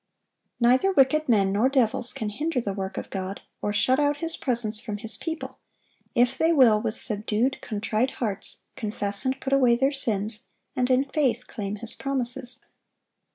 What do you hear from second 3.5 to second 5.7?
or shut out His presence from His people,